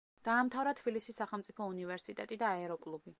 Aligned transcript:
დაამთავრა 0.27 0.71
თბილისის 0.79 1.19
სახელმწიფო 1.23 1.69
უნივერსიტეტი 1.75 2.39
და 2.45 2.51
აეროკლუბი. 2.57 3.09